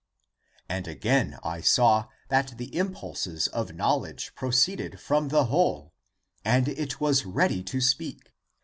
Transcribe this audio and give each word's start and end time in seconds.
And 0.67 0.87
again 0.87 1.37
I 1.43 1.61
saw 1.61 2.07
That 2.29 2.57
the 2.57 2.75
impulses 2.75 3.47
of 3.49 3.75
knowledge 3.75 4.33
proceeded 4.33 4.99
from 4.99 5.27
the 5.27 5.45
whole 5.45 5.93
And 6.43 6.67
it 6.67 6.99
was 6.99 7.23
ready 7.23 7.61
to 7.65 7.79
speak. 7.79 8.33